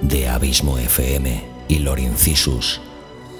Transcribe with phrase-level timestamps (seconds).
[0.00, 2.80] de Abismo FM y Lorincisus,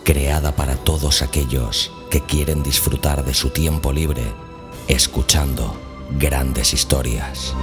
[0.04, 4.22] creada para todos aquellos que quieren disfrutar de su tiempo libre
[4.88, 5.74] escuchando
[6.18, 7.54] grandes historias.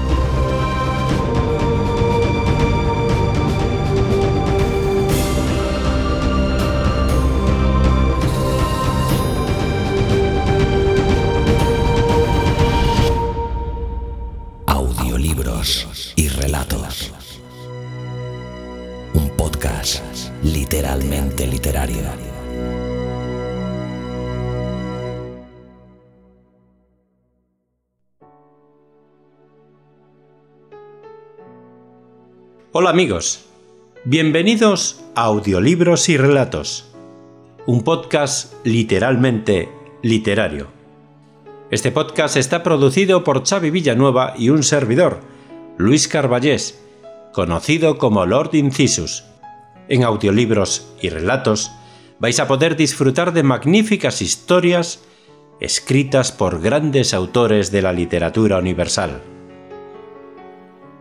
[32.71, 33.45] Hola amigos,
[34.05, 36.85] bienvenidos a Audiolibros y Relatos,
[37.65, 39.69] un podcast literalmente
[40.03, 40.67] literario.
[41.71, 45.21] Este podcast está producido por Xavi Villanueva y un servidor,
[45.79, 46.79] Luis Carballés,
[47.33, 49.23] conocido como Lord Incisus.
[49.87, 51.71] En Audiolibros y Relatos
[52.19, 55.03] vais a poder disfrutar de magníficas historias
[55.59, 59.23] escritas por grandes autores de la literatura universal.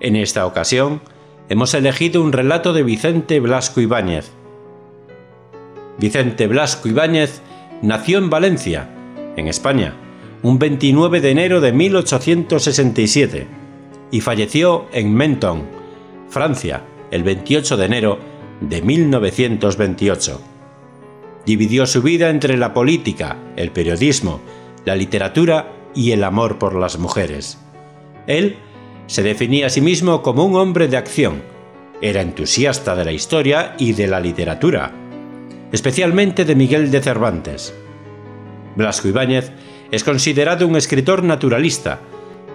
[0.01, 1.03] En esta ocasión,
[1.49, 4.31] hemos elegido un relato de Vicente Blasco Ibáñez.
[5.99, 7.41] Vicente Blasco Ibáñez
[7.83, 8.89] nació en Valencia,
[9.37, 9.95] en España,
[10.43, 13.47] un 29 de enero de 1867
[14.11, 15.65] y falleció en Menton,
[16.29, 18.19] Francia, el 28 de enero
[18.61, 20.41] de 1928.
[21.47, 24.41] Dividió su vida entre la política, el periodismo,
[24.85, 27.59] la literatura y el amor por las mujeres.
[28.27, 28.59] Él
[29.09, 31.43] se definía a sí mismo como un hombre de acción.
[32.01, 34.93] Era entusiasta de la historia y de la literatura,
[35.73, 37.75] especialmente de Miguel de Cervantes.
[38.77, 39.51] Blasco Ibáñez
[39.91, 42.01] es considerado un escritor naturalista,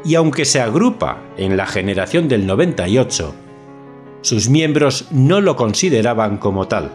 [0.06, 3.34] y aunque se agrupa en la generación del 98,
[4.22, 6.92] sus miembros no lo consideraban como tal.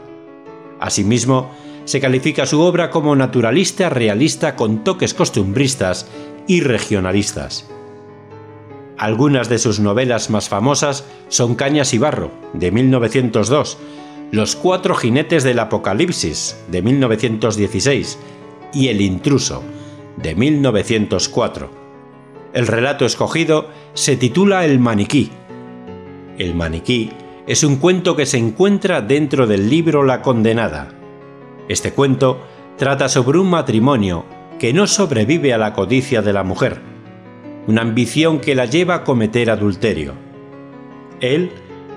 [0.78, 1.50] Asimismo,
[1.84, 6.06] se califica su obra como naturalista realista con toques costumbristas
[6.46, 7.68] y regionalistas.
[8.98, 13.78] Algunas de sus novelas más famosas son Cañas y Barro, de 1902,
[14.32, 18.18] Los Cuatro Jinetes del Apocalipsis, de 1916,
[18.72, 19.62] y El Intruso,
[20.16, 21.70] de 1904.
[22.52, 25.30] El relato escogido se titula El Maniquí.
[26.36, 27.12] El Maniquí
[27.46, 30.88] es un cuento que se encuentra dentro del libro La Condenada.
[31.68, 32.40] Este cuento
[32.76, 34.24] trata sobre un matrimonio
[34.58, 36.80] que no sobrevive a la codicia de la mujer,
[37.68, 40.14] una ambición que la lleva a cometer adulterio.
[41.20, 41.52] Él,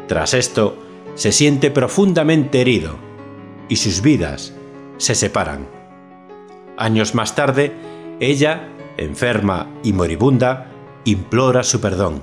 [0.07, 0.77] tras esto,
[1.15, 2.97] se siente profundamente herido
[3.69, 4.53] y sus vidas
[4.97, 5.65] se separan.
[6.75, 7.71] Años más tarde,
[8.19, 8.67] ella,
[8.97, 10.67] enferma y moribunda,
[11.05, 12.21] implora su perdón.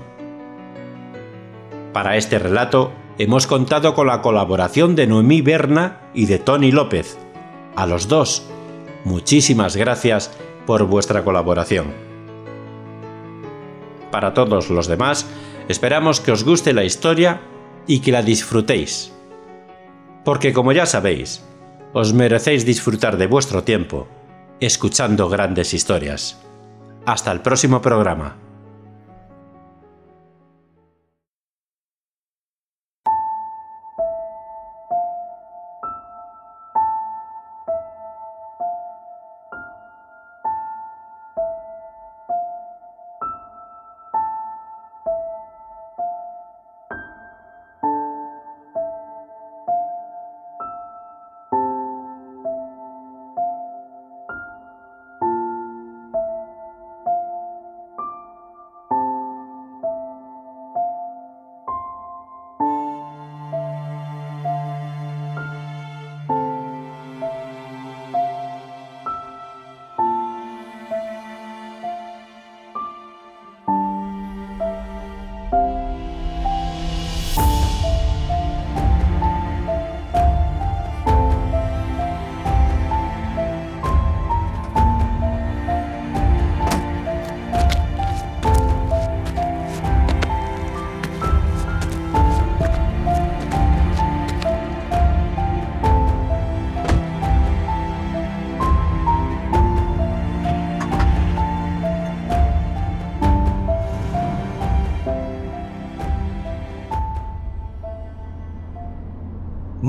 [1.94, 7.18] Para este relato hemos contado con la colaboración de Noemí Berna y de Tony López.
[7.76, 8.46] A los dos,
[9.04, 12.07] muchísimas gracias por vuestra colaboración.
[14.10, 15.26] Para todos los demás,
[15.68, 17.40] esperamos que os guste la historia
[17.86, 19.12] y que la disfrutéis.
[20.24, 21.44] Porque como ya sabéis,
[21.92, 24.08] os merecéis disfrutar de vuestro tiempo
[24.60, 26.40] escuchando grandes historias.
[27.06, 28.47] Hasta el próximo programa.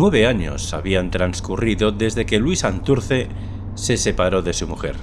[0.01, 3.27] Nueve años habían transcurrido desde que Luis Anturce
[3.75, 4.95] se separó de su mujer.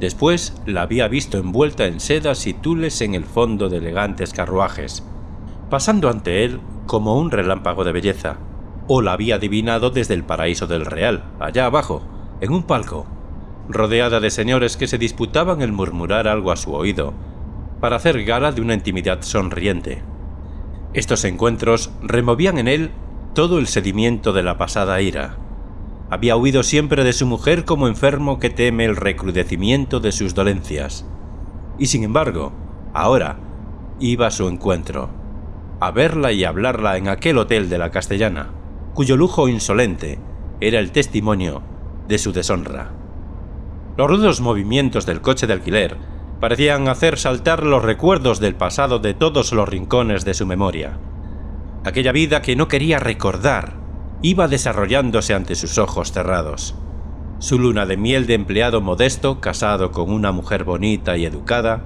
[0.00, 5.06] Después la había visto envuelta en sedas y tules en el fondo de elegantes carruajes,
[5.70, 8.38] pasando ante él como un relámpago de belleza,
[8.88, 12.02] o la había adivinado desde el paraíso del Real, allá abajo,
[12.40, 13.06] en un palco,
[13.68, 17.14] rodeada de señores que se disputaban el murmurar algo a su oído,
[17.80, 20.02] para hacer gala de una intimidad sonriente.
[20.94, 22.90] Estos encuentros removían en él
[23.36, 25.36] todo el sedimiento de la pasada ira.
[26.08, 31.04] Había huido siempre de su mujer como enfermo que teme el recrudecimiento de sus dolencias.
[31.78, 32.54] Y sin embargo,
[32.94, 33.36] ahora
[34.00, 35.10] iba a su encuentro,
[35.80, 38.52] a verla y hablarla en aquel hotel de la Castellana,
[38.94, 40.18] cuyo lujo insolente
[40.62, 41.60] era el testimonio
[42.08, 42.92] de su deshonra.
[43.98, 45.98] Los rudos movimientos del coche de alquiler
[46.40, 50.98] parecían hacer saltar los recuerdos del pasado de todos los rincones de su memoria.
[51.86, 53.74] Aquella vida que no quería recordar
[54.20, 56.74] iba desarrollándose ante sus ojos cerrados.
[57.38, 61.84] Su luna de miel de empleado modesto, casado con una mujer bonita y educada,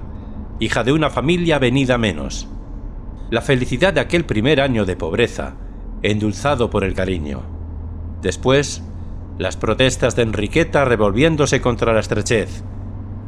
[0.59, 2.47] hija de una familia venida menos.
[3.29, 5.53] La felicidad de aquel primer año de pobreza,
[6.01, 7.43] endulzado por el cariño.
[8.23, 8.81] Después,
[9.37, 12.63] las protestas de Enriqueta revolviéndose contra la estrechez,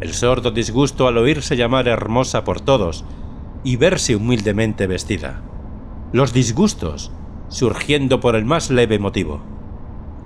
[0.02, 3.06] el sordo disgusto al oírse llamar hermosa por todos
[3.64, 5.44] y verse humildemente vestida.
[6.14, 7.12] Los disgustos
[7.50, 9.42] surgiendo por el más leve motivo.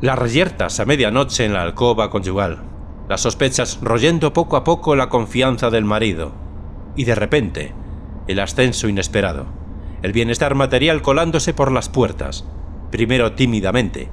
[0.01, 2.63] Las reyertas a medianoche en la alcoba conyugal,
[3.07, 6.33] las sospechas royendo poco a poco la confianza del marido,
[6.97, 7.73] y de repente,
[8.27, 9.45] el ascenso inesperado,
[10.01, 12.45] el bienestar material colándose por las puertas,
[12.91, 14.09] primero tímidamente,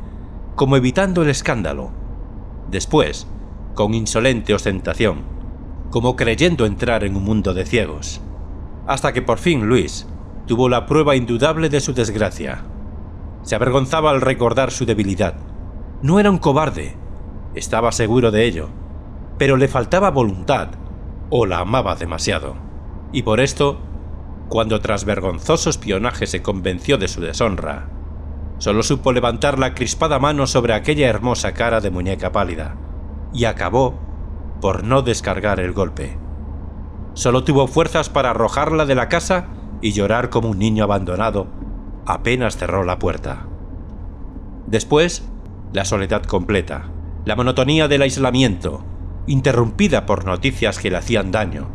[0.55, 1.91] como evitando el escándalo,
[2.71, 3.27] después,
[3.75, 5.23] con insolente ostentación,
[5.91, 8.21] como creyendo entrar en un mundo de ciegos,
[8.87, 10.07] hasta que por fin Luis
[10.47, 12.65] tuvo la prueba indudable de su desgracia.
[13.43, 15.35] Se avergonzaba al recordar su debilidad.
[16.03, 16.97] No era un cobarde,
[17.55, 18.69] estaba seguro de ello,
[19.39, 20.69] pero le faltaba voluntad
[21.31, 22.57] o la amaba demasiado.
[23.13, 23.79] Y por esto,
[24.49, 27.89] cuando tras vergonzoso espionaje se convenció de su deshonra,
[28.59, 32.77] solo supo levantar la crispada mano sobre aquella hermosa cara de muñeca pálida,
[33.33, 33.95] y acabó
[34.61, 36.19] por no descargar el golpe.
[37.15, 39.47] Solo tuvo fuerzas para arrojarla de la casa
[39.85, 41.47] y llorar como un niño abandonado
[42.07, 43.47] apenas cerró la puerta.
[44.67, 45.29] Después,
[45.75, 46.89] la soledad completa,
[47.27, 48.83] la monotonía del aislamiento,
[49.27, 51.69] interrumpida por noticias que le hacían daño.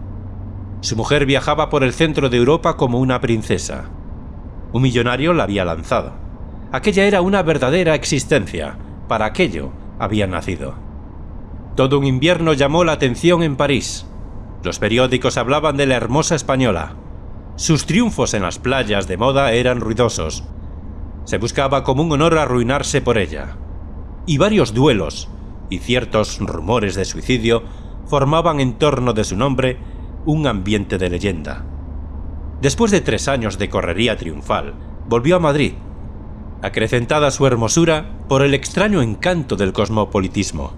[0.81, 3.91] Su mujer viajaba por el centro de Europa como una princesa.
[4.73, 6.13] Un millonario la había lanzado.
[6.71, 8.75] Aquella era una verdadera existencia,
[9.07, 9.69] para aquello
[9.99, 10.73] había nacido.
[11.75, 14.07] Todo un invierno llamó la atención en París.
[14.63, 16.95] Los periódicos hablaban de la hermosa española.
[17.59, 20.45] Sus triunfos en las playas de moda eran ruidosos.
[21.25, 23.57] Se buscaba como un honor arruinarse por ella.
[24.25, 25.27] Y varios duelos
[25.69, 27.63] y ciertos rumores de suicidio
[28.05, 29.77] formaban en torno de su nombre
[30.25, 31.65] un ambiente de leyenda.
[32.61, 34.75] Después de tres años de correría triunfal,
[35.09, 35.73] volvió a Madrid,
[36.61, 40.71] acrecentada su hermosura por el extraño encanto del cosmopolitismo.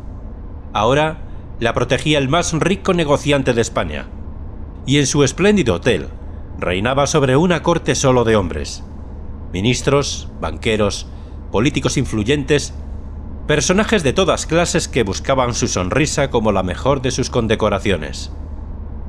[0.73, 1.19] Ahora
[1.59, 4.07] la protegía el más rico negociante de España.
[4.87, 6.07] Y en su espléndido hotel
[6.61, 8.83] reinaba sobre una corte solo de hombres.
[9.51, 11.07] Ministros, banqueros,
[11.51, 12.75] políticos influyentes,
[13.47, 18.31] personajes de todas clases que buscaban su sonrisa como la mejor de sus condecoraciones.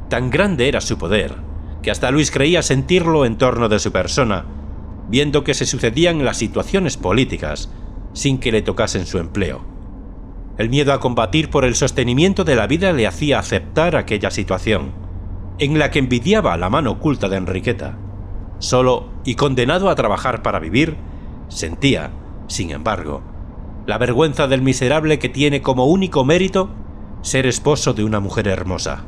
[0.08, 1.36] Tan grande era su poder,
[1.82, 4.46] que hasta Luis creía sentirlo en torno de su persona,
[5.10, 7.70] viendo que se sucedían las situaciones políticas
[8.14, 9.62] sin que le tocasen su empleo.
[10.56, 14.92] El miedo a combatir por el sostenimiento de la vida le hacía aceptar aquella situación,
[15.64, 17.98] en la que envidiaba la mano oculta de Enriqueta.
[18.58, 20.96] Solo y condenado a trabajar para vivir,
[21.48, 22.10] sentía,
[22.46, 23.22] sin embargo,
[23.86, 26.70] la vergüenza del miserable que tiene como único mérito
[27.22, 29.04] ser esposo de una mujer hermosa.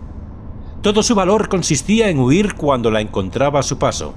[0.83, 4.15] Todo su valor consistía en huir cuando la encontraba a su paso,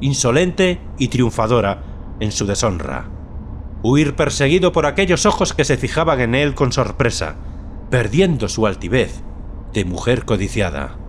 [0.00, 1.82] insolente y triunfadora
[2.20, 3.08] en su deshonra
[3.82, 7.36] huir perseguido por aquellos ojos que se fijaban en él con sorpresa,
[7.90, 9.22] perdiendo su altivez
[9.72, 11.01] de mujer codiciada.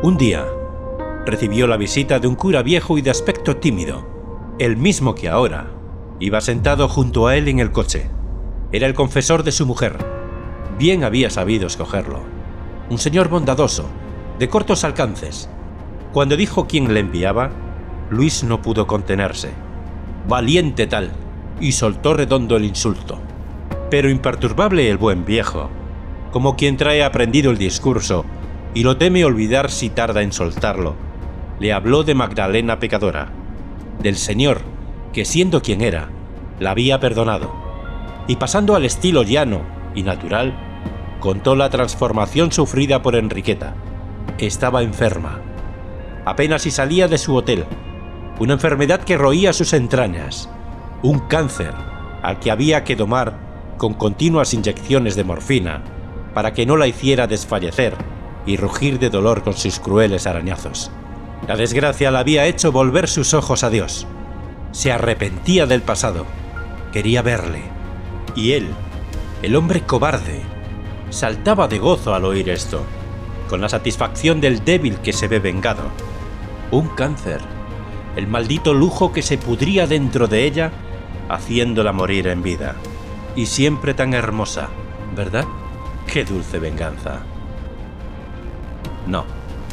[0.00, 0.46] Un día,
[1.26, 4.06] recibió la visita de un cura viejo y de aspecto tímido,
[4.60, 5.72] el mismo que ahora
[6.20, 8.08] iba sentado junto a él en el coche.
[8.70, 9.96] Era el confesor de su mujer.
[10.78, 12.20] Bien había sabido escogerlo.
[12.88, 13.86] Un señor bondadoso,
[14.38, 15.50] de cortos alcances.
[16.12, 17.50] Cuando dijo quién le enviaba,
[18.08, 19.50] Luis no pudo contenerse.
[20.28, 21.10] Valiente tal,
[21.60, 23.18] y soltó redondo el insulto.
[23.90, 25.70] Pero imperturbable el buen viejo,
[26.30, 28.24] como quien trae aprendido el discurso
[28.74, 30.94] y lo teme olvidar si tarda en soltarlo,
[31.58, 33.28] le habló de Magdalena pecadora,
[34.00, 34.60] del Señor,
[35.12, 36.08] que siendo quien era,
[36.60, 37.52] la había perdonado,
[38.26, 39.62] y pasando al estilo llano
[39.94, 40.54] y natural,
[41.20, 43.74] contó la transformación sufrida por Enriqueta.
[44.38, 45.40] Estaba enferma,
[46.24, 47.64] apenas si salía de su hotel.
[48.38, 50.48] Una enfermedad que roía sus entrañas.
[51.02, 51.72] Un cáncer
[52.22, 53.38] al que había que domar
[53.78, 55.82] con continuas inyecciones de morfina
[56.34, 57.94] para que no la hiciera desfallecer
[58.48, 60.90] y rugir de dolor con sus crueles arañazos.
[61.46, 64.06] La desgracia la había hecho volver sus ojos a Dios.
[64.72, 66.24] Se arrepentía del pasado.
[66.90, 67.60] Quería verle.
[68.34, 68.68] Y él,
[69.42, 70.40] el hombre cobarde,
[71.10, 72.82] saltaba de gozo al oír esto,
[73.50, 75.82] con la satisfacción del débil que se ve vengado.
[76.70, 77.42] Un cáncer,
[78.16, 80.72] el maldito lujo que se pudría dentro de ella,
[81.28, 82.76] haciéndola morir en vida.
[83.36, 84.70] Y siempre tan hermosa,
[85.14, 85.44] ¿verdad?
[86.06, 87.20] Qué dulce venganza.
[89.08, 89.24] No,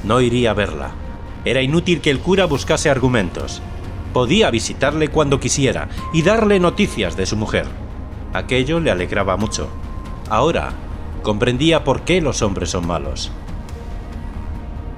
[0.06, 0.92] no iría a verla.
[1.44, 3.62] Era inútil que el cura buscase argumentos.
[4.14, 7.66] Podía visitarle cuando quisiera y darle noticias de su mujer.
[8.34, 9.68] Aquello le alegraba mucho.
[10.30, 10.72] Ahora
[11.22, 13.32] comprendía por qué los hombres son malos.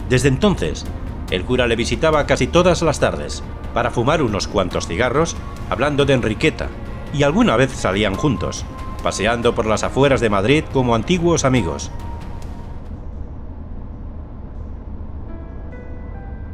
[0.08, 0.86] Desde entonces,
[1.32, 5.36] el cura le visitaba casi todas las tardes para fumar unos cuantos cigarros,
[5.70, 6.70] hablando de Enriqueta,
[7.14, 8.66] y alguna vez salían juntos,
[9.04, 11.92] paseando por las afueras de Madrid como antiguos amigos.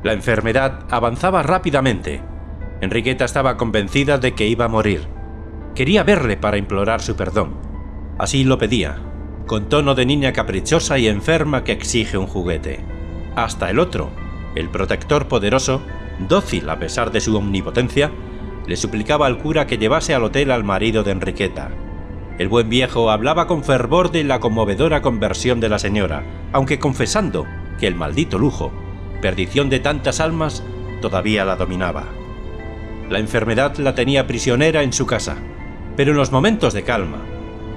[0.03, 2.22] La enfermedad avanzaba rápidamente.
[2.81, 5.07] Enriqueta estaba convencida de que iba a morir.
[5.75, 7.55] Quería verle para implorar su perdón.
[8.17, 8.98] Así lo pedía,
[9.48, 12.81] con tono de niña caprichosa y enferma que exige un juguete.
[13.38, 14.12] Hasta el otro,
[14.55, 15.81] el protector poderoso,
[16.27, 18.12] dócil a pesar de su omnipotencia,
[18.67, 21.72] le suplicaba al cura que llevase al hotel al marido de Enriqueta.
[22.38, 27.45] El buen viejo hablaba con fervor de la conmovedora conversión de la señora, aunque confesando
[27.79, 28.83] que el maldito lujo
[29.24, 30.65] perdición de tantas almas
[31.01, 32.08] todavía la dominaba.
[33.10, 35.38] La enfermedad la tenía prisionera en su casa,
[35.96, 37.20] pero en los momentos de calma,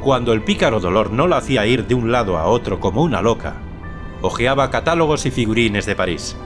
[0.03, 3.23] cuando el pícaro dolor no la hacía ir de un lado a otro como una
[3.23, 3.59] loca,
[4.23, 6.37] hojeaba catálogos y figurines de París,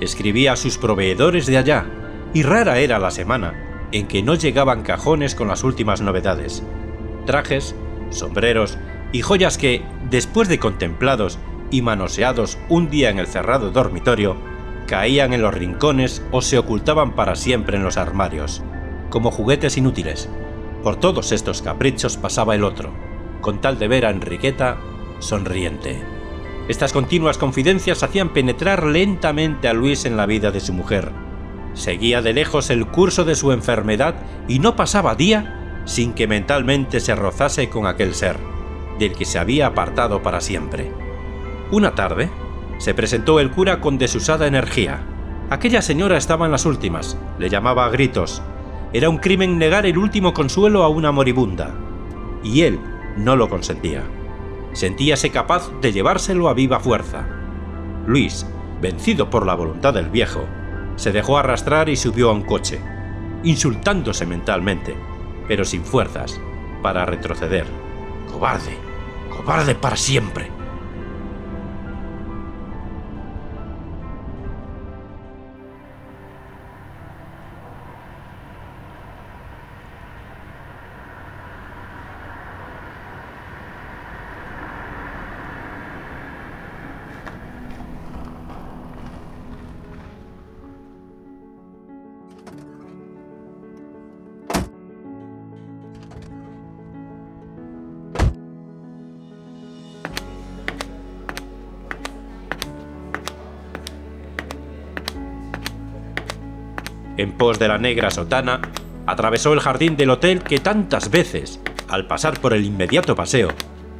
[0.00, 1.86] escribía a sus proveedores de allá,
[2.34, 6.64] y rara era la semana en que no llegaban cajones con las últimas novedades,
[7.24, 7.76] trajes,
[8.10, 8.78] sombreros
[9.12, 11.38] y joyas que, después de contemplados
[11.70, 14.36] y manoseados un día en el cerrado dormitorio,
[14.86, 18.62] caían en los rincones o se ocultaban para siempre en los armarios,
[19.08, 20.28] como juguetes inútiles.
[20.82, 22.92] Por todos estos caprichos pasaba el otro,
[23.40, 24.78] con tal de ver a Enriqueta
[25.20, 26.02] sonriente.
[26.68, 31.10] Estas continuas confidencias hacían penetrar lentamente a Luis en la vida de su mujer.
[31.74, 34.14] Seguía de lejos el curso de su enfermedad
[34.48, 38.36] y no pasaba día sin que mentalmente se rozase con aquel ser,
[38.98, 41.09] del que se había apartado para siempre.
[41.72, 42.30] Una tarde,
[42.78, 45.02] se presentó el cura con desusada energía.
[45.50, 48.42] Aquella señora estaba en las últimas, le llamaba a gritos.
[48.92, 51.72] Era un crimen negar el último consuelo a una moribunda.
[52.42, 52.80] Y él
[53.16, 54.02] no lo consentía.
[54.72, 57.24] Sentíase capaz de llevárselo a viva fuerza.
[58.04, 58.46] Luis,
[58.80, 60.44] vencido por la voluntad del viejo,
[60.96, 62.80] se dejó arrastrar y subió a un coche,
[63.44, 64.96] insultándose mentalmente,
[65.46, 66.40] pero sin fuerzas,
[66.82, 67.66] para retroceder.
[68.32, 68.76] Cobarde,
[69.36, 70.59] cobarde para siempre.
[107.20, 108.60] En pos de la negra sotana,
[109.06, 113.48] atravesó el jardín del hotel que tantas veces, al pasar por el inmediato paseo,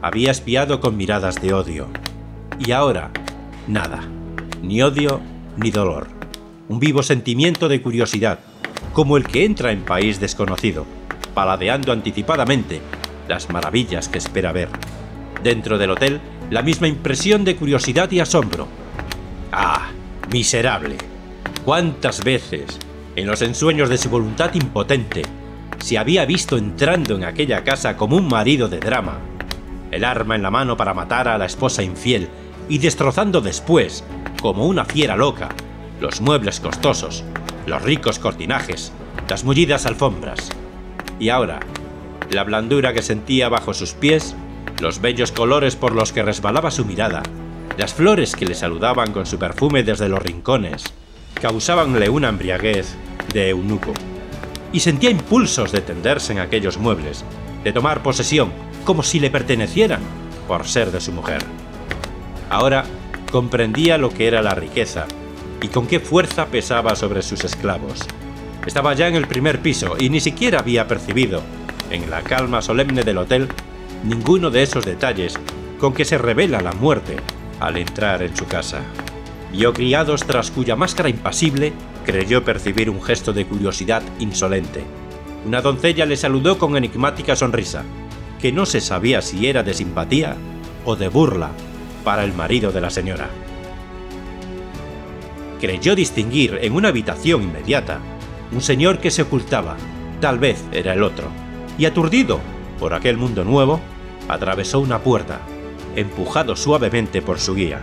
[0.03, 1.89] había espiado con miradas de odio.
[2.59, 3.11] Y ahora,
[3.67, 4.05] nada,
[4.63, 5.21] ni odio
[5.57, 6.09] ni dolor.
[6.69, 8.39] Un vivo sentimiento de curiosidad,
[8.93, 10.87] como el que entra en país desconocido,
[11.35, 12.81] paladeando anticipadamente
[13.29, 14.69] las maravillas que espera ver.
[15.43, 18.67] Dentro del hotel, la misma impresión de curiosidad y asombro.
[19.53, 19.91] ¡Ah!
[20.31, 20.97] Miserable.
[21.65, 22.79] ¿Cuántas veces
[23.21, 25.23] en los ensueños de su voluntad impotente,
[25.79, 29.19] se había visto entrando en aquella casa como un marido de drama,
[29.91, 32.29] el arma en la mano para matar a la esposa infiel
[32.69, 34.05] y destrozando después,
[34.41, 35.51] como una fiera loca,
[36.01, 37.25] los muebles costosos,
[37.67, 38.93] los ricos cortinajes,
[39.29, 40.49] las mullidas alfombras.
[41.19, 41.61] Y ahora,
[42.31, 44.35] la blandura que sentía bajo sus pies,
[44.81, 47.23] los bellos colores por los que resbalaba su mirada,
[47.77, 50.85] las flores que le saludaban con su perfume desde los rincones,
[51.35, 52.97] causábanle una embriaguez
[53.33, 53.93] de eunuco.
[54.73, 57.25] Y sentía impulsos de tenderse en aquellos muebles,
[57.65, 58.53] de tomar posesión,
[58.85, 60.01] como si le pertenecieran,
[60.47, 61.43] por ser de su mujer.
[62.49, 62.85] Ahora
[63.31, 65.07] comprendía lo que era la riqueza,
[65.63, 68.01] y con qué fuerza pesaba sobre sus esclavos.
[68.67, 71.43] Estaba ya en el primer piso y ni siquiera había percibido,
[71.91, 73.49] en la calma solemne del hotel,
[74.05, 75.39] ninguno de esos detalles
[75.79, 77.17] con que se revela la muerte
[77.59, 78.81] al entrar en su casa.
[79.53, 81.73] Vio criados tras cuya máscara impasible
[82.05, 84.85] creyó percibir un gesto de curiosidad insolente.
[85.47, 87.85] Una doncella le saludó con enigmática sonrisa,
[88.41, 90.37] que no se sabía si era de simpatía
[90.85, 91.51] o de burla
[92.05, 93.29] para el marido de la señora.
[95.61, 98.01] Creyó distinguir en una habitación inmediata
[98.53, 99.77] un señor que se ocultaba,
[100.21, 101.29] tal vez era el otro,
[101.79, 102.41] y aturdido
[102.79, 103.81] por aquel mundo nuevo,
[104.29, 105.41] atravesó una puerta,
[105.97, 107.81] empujado suavemente por su guía.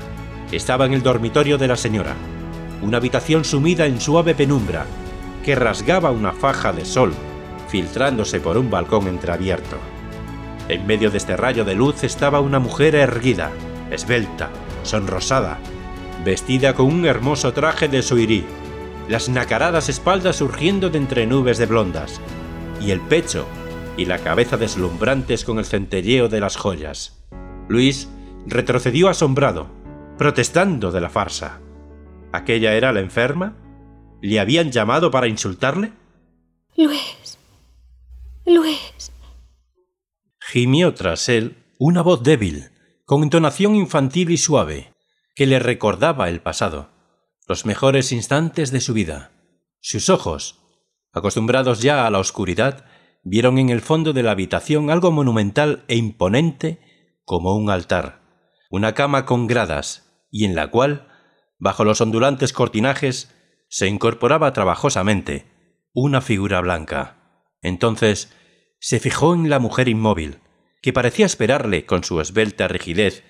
[0.52, 2.16] Estaba en el dormitorio de la señora,
[2.82, 4.86] una habitación sumida en suave penumbra,
[5.44, 7.14] que rasgaba una faja de sol,
[7.70, 9.78] filtrándose por un balcón entreabierto.
[10.70, 13.52] En medio de este rayo de luz estaba una mujer erguida,
[13.90, 14.50] esbelta,
[14.84, 15.60] sonrosada,
[16.26, 18.44] vestida con un hermoso traje de suirí,
[19.08, 22.20] las nacaradas espaldas surgiendo de entre nubes de blondas,
[22.82, 23.46] y el pecho
[23.96, 27.18] y la cabeza deslumbrantes con el centelleo de las joyas.
[27.68, 28.10] Luis
[28.46, 29.68] retrocedió asombrado,
[30.18, 31.60] protestando de la farsa.
[32.38, 33.58] ¿Aquella era la enferma?
[34.22, 35.92] ¿Le habían llamado para insultarle?
[36.76, 37.40] Luis.
[38.46, 39.12] Luis.
[40.40, 42.70] Gimió tras él una voz débil,
[43.06, 44.94] con entonación infantil y suave,
[45.36, 46.92] que le recordaba el pasado,
[47.48, 49.32] los mejores instantes de su vida.
[49.82, 50.60] Sus ojos,
[51.14, 52.86] acostumbrados ya a la oscuridad,
[53.24, 58.22] vieron en el fondo de la habitación algo monumental e imponente como un altar,
[58.70, 61.08] una cama con gradas, y en la cual,
[61.60, 63.34] bajo los ondulantes cortinajes,
[63.70, 65.46] se incorporaba trabajosamente
[65.94, 67.18] una figura blanca.
[67.62, 68.32] Entonces
[68.80, 70.40] se fijó en la mujer inmóvil,
[70.82, 73.24] que parecía esperarle con su esbelta rigidez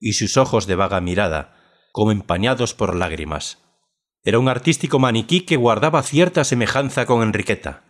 [0.00, 1.56] y sus ojos de vaga mirada,
[1.92, 3.58] como empañados por lágrimas.
[4.24, 7.84] Era un artístico maniquí que guardaba cierta semejanza con Enriqueta.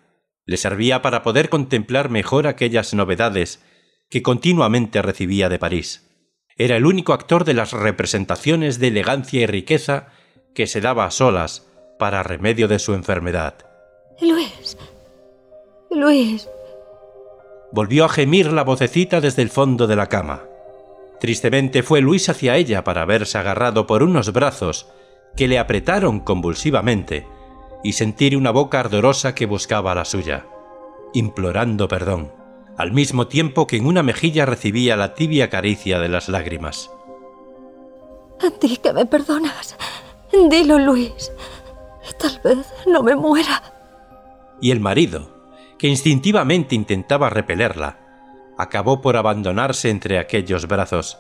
[0.45, 3.63] Le servía para poder contemplar mejor aquellas novedades
[4.11, 6.04] que continuamente recibía de París.
[6.57, 10.09] Era el único actor de las representaciones de elegancia y riqueza
[10.55, 11.67] que se daba a solas
[11.99, 13.55] para remedio de su enfermedad.
[14.21, 14.77] Luis.
[15.91, 16.49] Luis.
[17.73, 20.45] Volvió a gemir la vocecita desde el fondo de la cama.
[21.19, 24.87] Tristemente fue Luis hacia ella para verse agarrado por unos brazos
[25.37, 27.27] que le apretaron convulsivamente
[27.83, 30.47] y sentir una boca ardorosa que buscaba la suya,
[31.13, 32.33] implorando perdón,
[32.77, 36.91] al mismo tiempo que en una mejilla recibía la tibia caricia de las lágrimas.
[38.41, 39.77] A ti que me perdonas.
[40.51, 41.33] Dilo, Luis.
[42.19, 43.63] Tal vez no me muera.
[44.61, 45.31] Y el marido,
[45.79, 47.99] que instintivamente intentaba repelerla,
[48.59, 51.19] acabó por abandonarse entre aquellos brazos,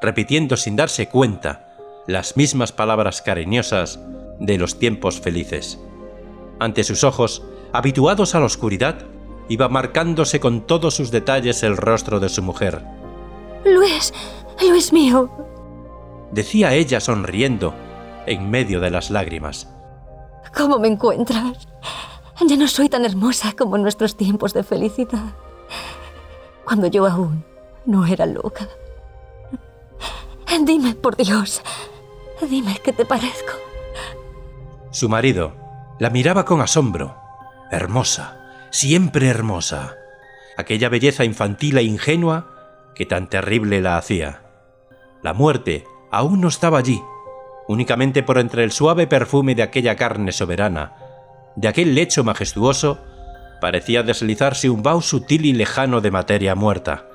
[0.00, 3.98] repitiendo sin darse cuenta las mismas palabras cariñosas
[4.38, 5.78] de los tiempos felices.
[6.60, 9.06] Ante sus ojos, habituados a la oscuridad,
[9.48, 12.84] iba marcándose con todos sus detalles el rostro de su mujer.
[13.64, 14.12] Luis,
[14.60, 15.30] Luis mío.
[16.32, 17.74] Decía ella sonriendo
[18.26, 19.68] en medio de las lágrimas.
[20.56, 21.68] ¿Cómo me encuentras?
[22.46, 25.34] Ya no soy tan hermosa como en nuestros tiempos de felicidad.
[26.64, 27.44] Cuando yo aún
[27.86, 28.68] no era loca.
[30.64, 31.62] Dime, por Dios,
[32.40, 33.52] dime qué te parezco.
[34.90, 35.52] Su marido
[35.98, 37.16] la miraba con asombro.
[37.70, 38.43] Hermosa,
[38.74, 39.98] siempre hermosa.
[40.56, 44.42] Aquella belleza infantil e ingenua que tan terrible la hacía.
[45.22, 47.00] La muerte aún no estaba allí,
[47.68, 50.96] únicamente por entre el suave perfume de aquella carne soberana,
[51.54, 52.98] de aquel lecho majestuoso,
[53.60, 57.06] parecía deslizarse un vaho sutil y lejano de materia muerta,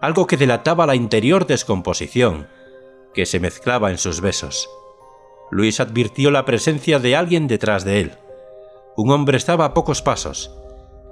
[0.00, 2.46] algo que delataba la interior descomposición
[3.12, 4.70] que se mezclaba en sus besos.
[5.50, 8.12] Luis advirtió la presencia de alguien detrás de él.
[8.96, 10.61] Un hombre estaba a pocos pasos,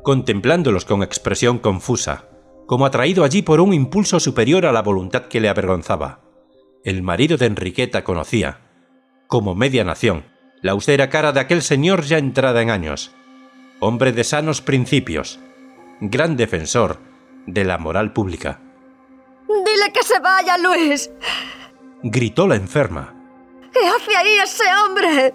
[0.02, 2.28] contemplándolos con expresión confusa,
[2.66, 6.20] como atraído allí por un impulso superior a la voluntad que le avergonzaba.
[6.84, 8.60] El marido de Enriqueta conocía,
[9.26, 10.24] como media nación,
[10.62, 13.12] la austera cara de aquel señor ya entrada en años,
[13.80, 15.40] hombre de sanos principios,
[16.00, 16.98] gran defensor
[17.46, 18.60] de la moral pública.
[19.48, 21.10] Dile que se vaya, Luis
[22.02, 23.14] gritó la enferma.
[23.72, 25.34] ¿Qué hace ahí ese hombre?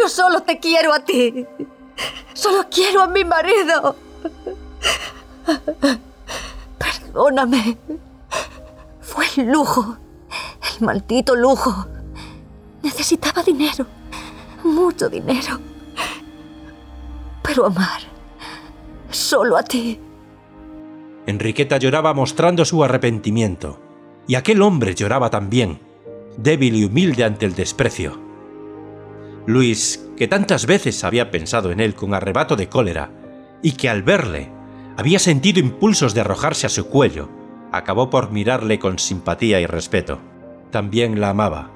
[0.00, 1.46] Yo solo te quiero a ti.
[2.32, 3.96] Solo quiero a mi marido.
[6.78, 7.76] Perdóname.
[9.00, 9.96] Fue el lujo.
[10.78, 11.86] El maldito lujo.
[12.82, 13.86] Necesitaba dinero.
[14.64, 15.58] Mucho dinero.
[17.42, 18.00] Pero amar.
[19.10, 19.98] Solo a ti.
[21.26, 23.78] Enriqueta lloraba mostrando su arrepentimiento
[24.26, 25.80] y aquel hombre lloraba también,
[26.36, 28.29] débil y humilde ante el desprecio.
[29.50, 33.10] Luis, que tantas veces había pensado en él con arrebato de cólera,
[33.62, 34.50] y que al verle
[34.96, 37.28] había sentido impulsos de arrojarse a su cuello,
[37.72, 40.18] acabó por mirarle con simpatía y respeto.
[40.70, 41.70] También la amaba,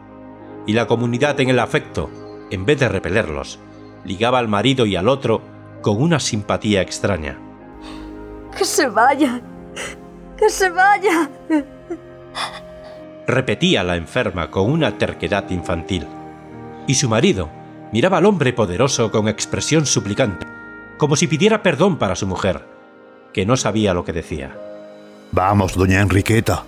[0.67, 2.11] y la comunidad en el afecto,
[2.51, 3.59] en vez de repelerlos,
[4.05, 5.43] ligaba al marido y al otro
[5.83, 7.39] con una simpatía extraña.
[8.57, 9.41] ¡Que se vaya!
[10.37, 11.29] ¡Que se vaya!
[13.27, 16.07] Repetía la enferma con una terquedad infantil.
[16.87, 17.49] Y su marido
[17.95, 20.49] miraba al hombre poderoso con expresión suplicante,
[20.99, 22.67] como si pidiera perdón para su mujer,
[23.33, 24.59] que no sabía lo que decía.
[25.31, 26.65] Vamos, doña Enriqueta,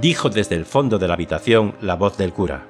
[0.00, 2.66] dijo desde el fondo de la habitación la voz del cura.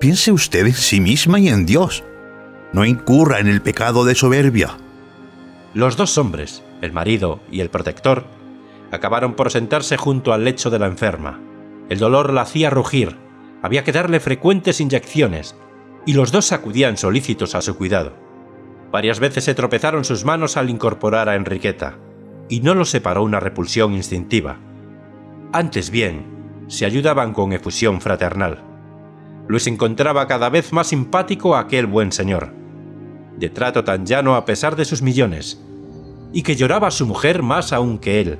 [0.00, 2.02] Piense usted en sí misma y en Dios.
[2.72, 4.76] No incurra en el pecado de soberbia.
[5.74, 8.24] Los dos hombres, el marido y el protector,
[8.90, 11.38] acabaron por sentarse junto al lecho de la enferma.
[11.90, 13.16] El dolor la hacía rugir,
[13.62, 15.54] había que darle frecuentes inyecciones,
[16.06, 18.12] y los dos acudían solícitos a su cuidado.
[18.90, 21.98] Varias veces se tropezaron sus manos al incorporar a Enriqueta,
[22.48, 24.58] y no los separó una repulsión instintiva.
[25.52, 28.64] Antes bien, se ayudaban con efusión fraternal.
[29.46, 32.52] Luis encontraba cada vez más simpático a aquel buen señor,
[33.36, 35.62] de trato tan llano a pesar de sus millones,
[36.32, 38.38] y que lloraba a su mujer más aún que él.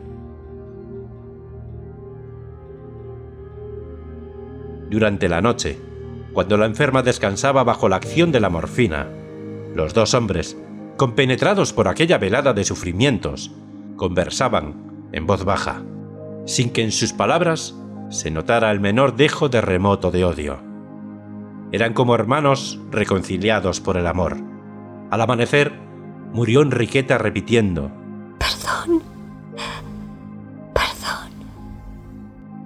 [4.91, 5.79] Durante la noche,
[6.39, 9.09] cuando la enferma descansaba bajo la acción de la morfina,
[9.75, 10.57] los dos hombres,
[10.97, 13.51] compenetrados por aquella velada de sufrimientos,
[13.97, 15.83] conversaban en voz baja,
[16.47, 17.75] sin que en sus palabras
[18.11, 20.61] se notara el menor dejo de remoto de odio.
[21.73, 24.37] Eran como hermanos reconciliados por el amor.
[25.11, 25.73] Al amanecer,
[26.33, 27.91] murió Enriqueta repitiendo,
[28.39, 29.03] Perdón.
[30.73, 31.33] Perdón.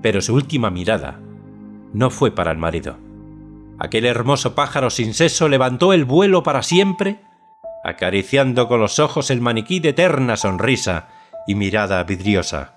[0.03, 1.21] Pero su última mirada
[1.95, 2.99] no fue para el marido.
[3.83, 7.21] Aquel hermoso pájaro sin seso levantó el vuelo para siempre,
[7.83, 11.09] acariciando con los ojos el maniquí de eterna sonrisa
[11.49, 12.75] y mirada vidriosa,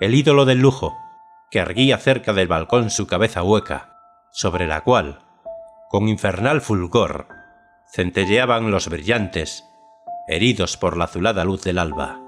[0.00, 0.96] el ídolo del lujo,
[1.50, 3.98] que erguía cerca del balcón su cabeza hueca,
[4.32, 5.18] sobre la cual,
[5.90, 7.28] con infernal fulgor,
[7.94, 9.62] centelleaban los brillantes,
[10.26, 12.25] heridos por la azulada luz del alba.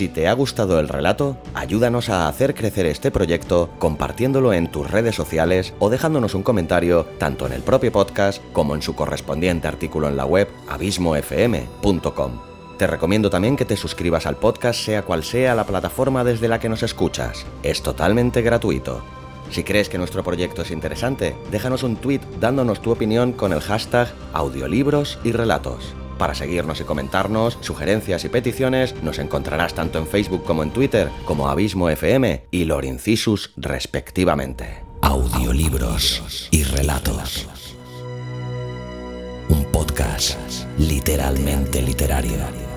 [0.00, 4.90] Si te ha gustado el relato, ayúdanos a hacer crecer este proyecto compartiéndolo en tus
[4.90, 9.68] redes sociales o dejándonos un comentario tanto en el propio podcast como en su correspondiente
[9.68, 12.32] artículo en la web abismofm.com.
[12.78, 16.58] Te recomiendo también que te suscribas al podcast sea cual sea la plataforma desde la
[16.58, 17.44] que nos escuchas.
[17.62, 19.02] Es totalmente gratuito.
[19.50, 23.60] Si crees que nuestro proyecto es interesante, déjanos un tweet dándonos tu opinión con el
[23.60, 25.94] hashtag audiolibros y relatos.
[26.20, 31.08] Para seguirnos y comentarnos, sugerencias y peticiones, nos encontrarás tanto en Facebook como en Twitter,
[31.24, 34.84] como Abismo FM y Lorincisus respectivamente.
[35.00, 37.48] Audiolibros y relatos.
[39.48, 40.38] Un podcast
[40.76, 42.69] literalmente literario.